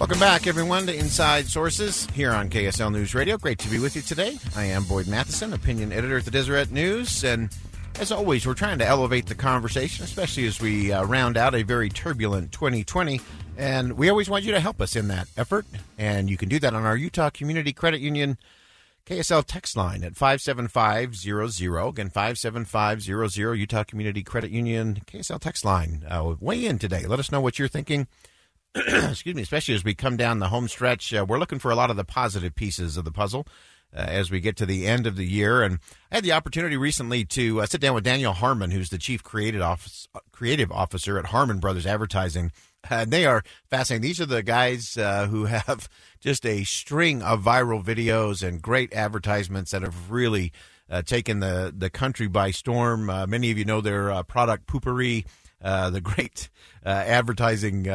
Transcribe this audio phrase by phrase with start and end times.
[0.00, 3.36] Welcome back, everyone, to Inside Sources here on KSL News Radio.
[3.36, 4.38] Great to be with you today.
[4.56, 7.50] I am Boyd Matheson, opinion editor at the Deseret News, and
[8.00, 11.64] as always, we're trying to elevate the conversation, especially as we uh, round out a
[11.64, 13.20] very turbulent 2020.
[13.58, 15.66] And we always want you to help us in that effort.
[15.98, 18.38] And you can do that on our Utah Community Credit Union
[19.04, 21.88] KSL text line at 57500.
[21.88, 26.06] Again, 57500, Utah Community Credit Union KSL text line.
[26.08, 27.04] Uh, weigh in today.
[27.06, 28.06] Let us know what you're thinking.
[28.74, 31.12] Excuse me, especially as we come down the home stretch.
[31.12, 33.46] Uh, we're looking for a lot of the positive pieces of the puzzle.
[33.92, 35.64] Uh, as we get to the end of the year.
[35.64, 35.80] And
[36.12, 39.24] I had the opportunity recently to uh, sit down with Daniel Harmon, who's the chief
[39.24, 42.52] creative office, creative officer at Harmon Brothers Advertising.
[42.88, 44.02] And they are fascinating.
[44.02, 45.88] These are the guys uh, who have
[46.20, 50.52] just a string of viral videos and great advertisements that have really
[50.88, 53.10] uh, taken the, the country by storm.
[53.10, 55.26] Uh, many of you know their uh, product Poo-Pourri,
[55.60, 56.48] the great
[56.84, 57.88] advertising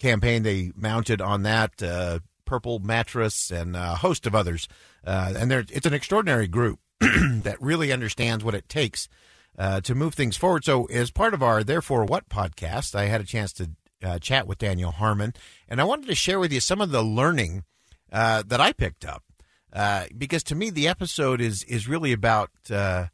[0.00, 1.80] campaign they mounted on that
[2.50, 4.66] Purple Mattress, and a host of others.
[5.06, 9.08] Uh, and it's an extraordinary group that really understands what it takes
[9.56, 10.64] uh, to move things forward.
[10.64, 13.70] So, as part of our Therefore What podcast, I had a chance to
[14.02, 15.32] uh, chat with Daniel Harmon,
[15.68, 17.62] and I wanted to share with you some of the learning
[18.12, 19.22] uh, that I picked up.
[19.72, 23.06] Uh, because to me, the episode is is really about uh,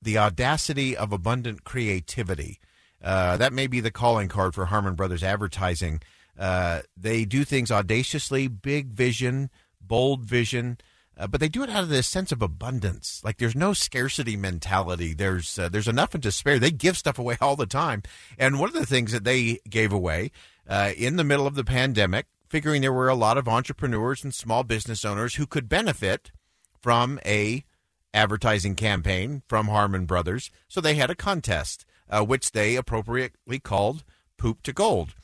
[0.00, 2.58] the audacity of abundant creativity.
[3.02, 6.00] that may be the calling card for Harmon Brothers Advertising.
[6.38, 9.50] Uh, they do things audaciously, big vision,
[9.80, 10.78] bold vision,
[11.18, 13.20] uh, but they do it out of this sense of abundance.
[13.24, 15.14] Like there's no scarcity mentality.
[15.14, 16.58] There's uh, there's enough and to spare.
[16.58, 18.02] They give stuff away all the time.
[18.38, 20.30] And one of the things that they gave away
[20.68, 24.32] uh, in the middle of the pandemic, figuring there were a lot of entrepreneurs and
[24.32, 26.30] small business owners who could benefit
[26.80, 27.64] from a
[28.14, 34.04] advertising campaign from Harmon Brothers, so they had a contest, uh, which they appropriately called
[34.36, 35.14] "Poop to Gold."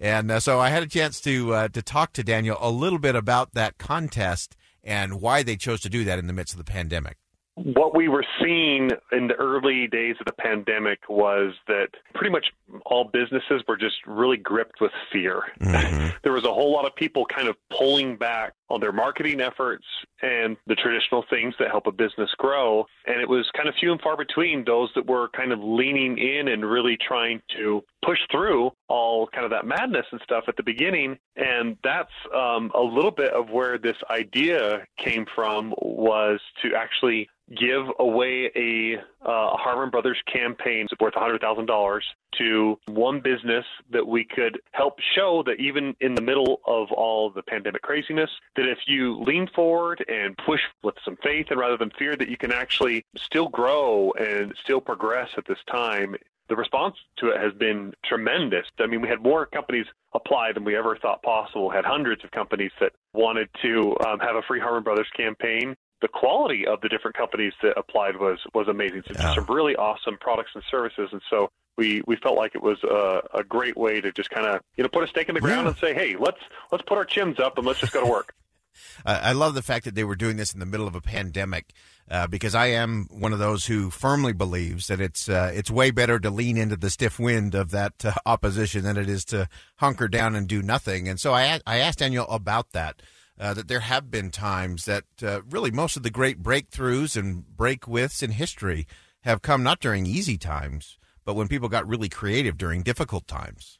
[0.00, 2.98] And uh, so I had a chance to uh, to talk to Daniel a little
[2.98, 6.58] bit about that contest and why they chose to do that in the midst of
[6.58, 7.16] the pandemic
[7.56, 12.46] what we were seeing in the early days of the pandemic was that pretty much
[12.84, 15.42] all businesses were just really gripped with fear.
[15.60, 16.08] Mm-hmm.
[16.24, 19.84] there was a whole lot of people kind of pulling back on their marketing efforts
[20.22, 22.86] and the traditional things that help a business grow.
[23.06, 26.18] And it was kind of few and far between those that were kind of leaning
[26.18, 30.56] in and really trying to push through all kind of that madness and stuff at
[30.56, 31.18] the beginning.
[31.36, 37.28] And that's um, a little bit of where this idea came from was to actually
[37.50, 42.00] give away a uh, Harmon Brothers campaign worth $100,000
[42.38, 47.30] to one business that we could help show that even in the middle of all
[47.30, 51.76] the pandemic craziness, that if you lean forward and push with some faith and rather
[51.76, 56.14] than fear, that you can actually still grow and still progress at this time.
[56.48, 58.66] The response to it has been tremendous.
[58.78, 61.68] I mean, we had more companies apply than we ever thought possible.
[61.68, 65.74] We had hundreds of companies that wanted to um, have a free Harmon Brothers campaign
[66.04, 69.04] the quality of the different companies that applied was was amazing.
[69.06, 71.48] So just some really awesome products and services, and so
[71.78, 74.84] we we felt like it was a, a great way to just kind of you
[74.84, 75.68] know put a stake in the ground yeah.
[75.70, 76.40] and say, hey, let's
[76.70, 78.34] let's put our chins up and let's just go to work.
[79.06, 81.72] I love the fact that they were doing this in the middle of a pandemic.
[82.10, 85.90] Uh, because I am one of those who firmly believes that it's uh, it's way
[85.90, 89.48] better to lean into the stiff wind of that uh, opposition than it is to
[89.76, 91.08] hunker down and do nothing.
[91.08, 93.00] And so I I asked Daniel about that
[93.38, 97.44] uh, that there have been times that uh, really most of the great breakthroughs and
[97.56, 98.86] breakwiths in history
[99.22, 103.78] have come not during easy times, but when people got really creative during difficult times.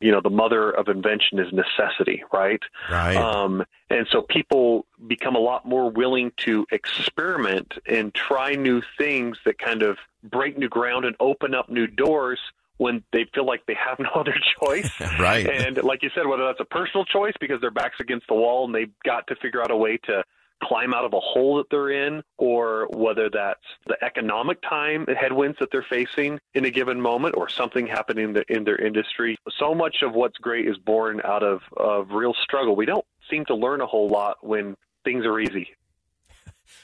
[0.00, 2.60] You know, the mother of invention is necessity, right?
[2.90, 3.16] Right.
[3.16, 9.38] Um, and so people become a lot more willing to experiment and try new things
[9.46, 12.38] that kind of break new ground and open up new doors
[12.78, 14.90] when they feel like they have no other choice.
[15.20, 15.48] right.
[15.48, 18.64] And like you said, whether that's a personal choice because their back's against the wall
[18.64, 20.22] and they've got to figure out a way to
[20.62, 25.16] climb out of a hole that they're in, or whether that's the economic time and
[25.16, 28.76] headwinds that they're facing in a given moment, or something happening in, the, in their
[28.76, 29.36] industry.
[29.58, 32.74] So much of what's great is born out of, of real struggle.
[32.74, 35.68] We don't seem to learn a whole lot when things are easy.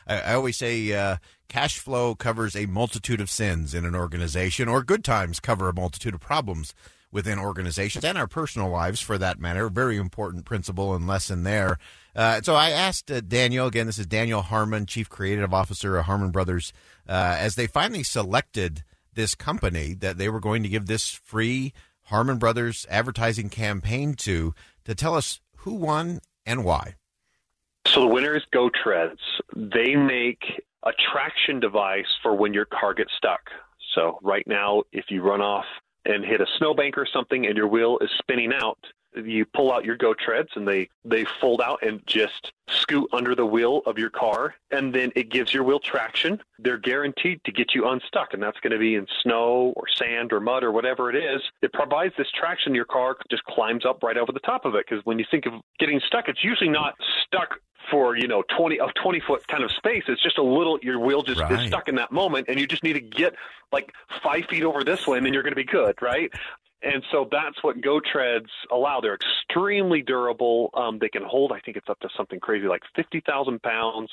[0.06, 1.17] I, I always say uh,
[1.52, 5.75] cash flow covers a multitude of sins in an organization, or good times cover a
[5.75, 6.75] multitude of problems
[7.10, 9.69] within organizations and our personal lives for that matter.
[9.69, 11.78] Very important principle and lesson there.
[12.16, 16.06] Uh, so I asked uh, Daniel, again, this is Daniel Harmon, Chief Creative Officer of
[16.06, 16.72] Harmon Brothers,
[17.06, 18.82] uh, as they finally selected
[19.12, 21.75] this company that they were going to give this free
[22.05, 24.55] Harmon Brothers advertising campaign to,
[24.87, 26.94] to tell us who won and why.
[27.87, 29.20] So the winner is Go Treads.
[29.55, 30.44] They make
[30.84, 33.40] a traction device for when your car gets stuck.
[33.94, 35.64] So right now, if you run off
[36.05, 38.79] and hit a snowbank or something and your wheel is spinning out,
[39.14, 43.35] you pull out your go treads and they they fold out and just scoot under
[43.35, 46.41] the wheel of your car and then it gives your wheel traction.
[46.59, 50.32] They're guaranteed to get you unstuck and that's going to be in snow or sand
[50.32, 51.43] or mud or whatever it is.
[51.61, 54.87] It provides this traction your car just climbs up right over the top of it
[54.88, 56.94] because when you think of getting stuck it's usually not
[57.26, 57.58] stuck
[57.91, 60.05] for you know 20 of 20 foot kind of space.
[60.06, 61.61] It's just a little your wheel just Right.
[61.61, 63.35] is stuck in that moment and you just need to get
[63.73, 63.93] like
[64.23, 66.32] five feet over this way and then you're going to be good right
[66.82, 69.00] and so that's what Go Treads allow.
[69.00, 70.70] They're extremely durable.
[70.75, 74.11] Um, they can hold, I think it's up to something crazy like 50,000 pounds.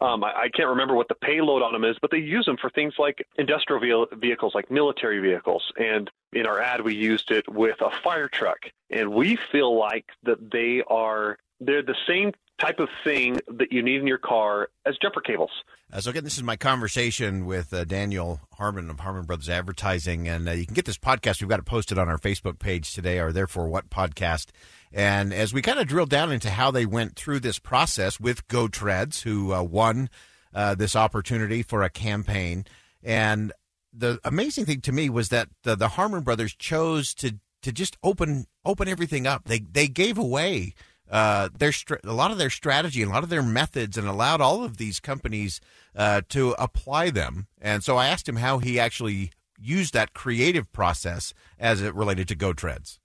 [0.00, 2.56] Um, I, I can't remember what the payload on them is, but they use them
[2.60, 5.72] for things like industrial ve- vehicles, like military vehicles.
[5.76, 8.58] And in our ad, we used it with a fire truck.
[8.90, 13.82] And we feel like that they are, they're the same type of thing that you
[13.82, 15.50] need in your car as jumper cables.
[15.92, 20.26] Uh, so again, this is my conversation with uh, Daniel Harmon of Harmon Brothers Advertising,
[20.26, 21.40] and uh, you can get this podcast.
[21.40, 24.46] We've got it posted on our Facebook page today, our Therefore What podcast.
[24.92, 28.48] And as we kind of drill down into how they went through this process with
[28.48, 30.08] Go Treads, who uh, won
[30.54, 32.64] uh, this opportunity for a campaign,
[33.02, 33.52] and
[33.92, 37.96] the amazing thing to me was that the, the Harmon Brothers chose to to just
[38.02, 39.44] open open everything up.
[39.44, 40.74] They they gave away
[41.10, 41.72] uh, their
[42.04, 44.76] a lot of their strategy and a lot of their methods and allowed all of
[44.76, 45.60] these companies
[45.94, 47.46] uh, to apply them.
[47.60, 52.28] And so I asked him how he actually used that creative process as it related
[52.28, 53.00] to Go Treads.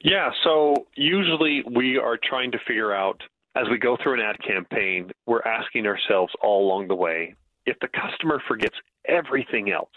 [0.00, 3.22] Yeah, so usually we are trying to figure out
[3.54, 7.34] as we go through an ad campaign, we're asking ourselves all along the way
[7.66, 8.76] if the customer forgets
[9.06, 9.88] everything else,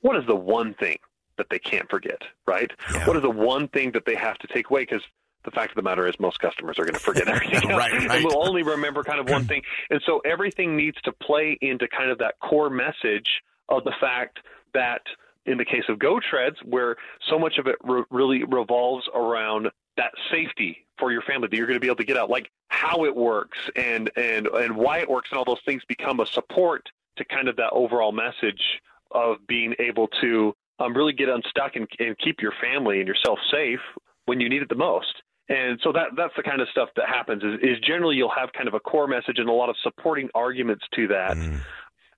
[0.00, 0.98] what is the one thing
[1.38, 2.70] that they can't forget, right?
[2.92, 3.06] Yeah.
[3.06, 4.82] What is the one thing that they have to take away?
[4.82, 5.02] Because
[5.44, 8.10] the fact of the matter is, most customers are going to forget everything Right, right.
[8.10, 9.62] and will only remember kind of one thing.
[9.90, 14.38] And so everything needs to play into kind of that core message of the fact
[14.72, 15.02] that
[15.46, 16.96] in the case of Go Treads, where
[17.28, 21.66] so much of it re- really revolves around that safety for your family that you're
[21.66, 24.98] going to be able to get out, like how it works and and and why
[24.98, 28.80] it works, and all those things become a support to kind of that overall message
[29.12, 33.38] of being able to um, really get unstuck and, and keep your family and yourself
[33.52, 33.80] safe
[34.26, 35.22] when you need it the most.
[35.48, 38.52] And so that that's the kind of stuff that happens is, is generally you'll have
[38.52, 41.60] kind of a core message and a lot of supporting arguments to that Mm.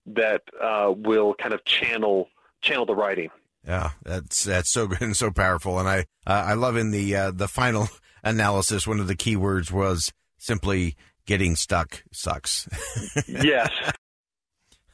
[0.06, 2.28] that uh, will kind of channel
[2.60, 3.30] channel the writing.
[3.66, 7.16] Yeah, that's that's so good and so powerful, and I uh, I love in the
[7.16, 7.88] uh, the final
[8.22, 8.86] analysis.
[8.86, 10.94] One of the key words was simply
[11.26, 12.68] getting stuck sucks.
[13.26, 13.70] yes.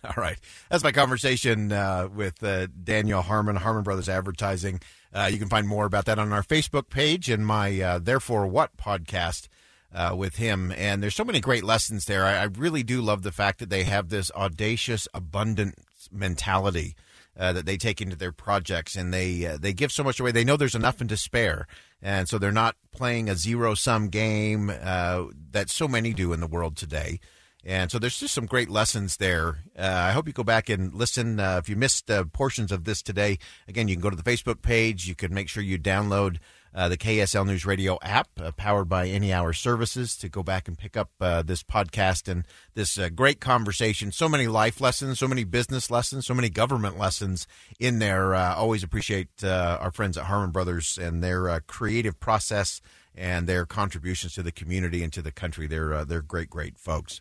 [0.05, 0.39] All right.
[0.71, 4.81] That's my conversation uh, with uh, Daniel Harmon, Harmon Brothers Advertising.
[5.15, 8.47] Uh, you can find more about that on our Facebook page and my uh, Therefore
[8.47, 9.49] What podcast
[9.95, 10.73] uh, with him.
[10.77, 12.25] And there's so many great lessons there.
[12.25, 16.97] I, I really do love the fact that they have this audacious abundance mentality.
[17.35, 20.33] Uh, that they take into their projects, and they uh, they give so much away.
[20.33, 21.67] They know there's enough and to spare,
[22.03, 26.41] and so they're not playing a zero sum game uh, that so many do in
[26.41, 27.21] the world today.
[27.65, 29.59] And so there's just some great lessons there.
[29.79, 31.39] Uh, I hope you go back and listen.
[31.39, 33.39] Uh, if you missed uh, portions of this today,
[33.69, 35.07] again, you can go to the Facebook page.
[35.07, 36.39] You can make sure you download
[36.75, 40.67] uh, the KSL News Radio app, uh, powered by Any Hour Services, to go back
[40.67, 44.11] and pick up uh, this podcast and this great conversation.
[44.11, 47.47] So many life lessons, so many business lessons, so many government lessons
[47.79, 48.35] in there.
[48.35, 52.81] Always appreciate our friends at Harmon Brothers and their creative process
[53.15, 55.67] and their contributions to the community and to the country.
[55.67, 57.21] They're uh, they're great, great folks.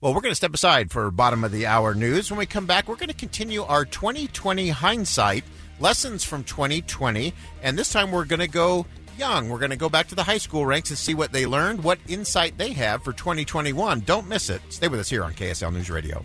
[0.00, 2.30] Well, we're going to step aside for bottom of the hour news.
[2.30, 5.44] When we come back, we're going to continue our 2020 hindsight
[5.80, 9.48] lessons from 2020, and this time we're going to go young.
[9.48, 11.82] We're going to go back to the high school ranks and see what they learned,
[11.82, 14.00] what insight they have for 2021.
[14.00, 14.62] Don't miss it.
[14.68, 16.24] Stay with us here on KSL News Radio.